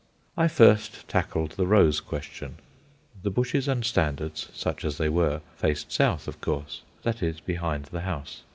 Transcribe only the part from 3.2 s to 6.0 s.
The bushes and standards, such as they were, faced